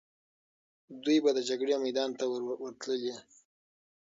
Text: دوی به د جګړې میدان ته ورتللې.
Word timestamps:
دوی 1.03 1.17
به 1.23 1.31
د 1.33 1.39
جګړې 1.49 1.75
میدان 1.85 2.09
ته 2.19 2.25
ورتللې. 2.63 3.15